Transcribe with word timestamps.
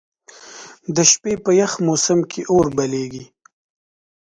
د 0.95 0.97
شپې 1.11 1.33
په 1.43 1.51
یخ 1.61 1.71
موسم 1.87 2.19
کې 2.31 2.41
اور 2.51 2.67
بليږي. 2.77 3.25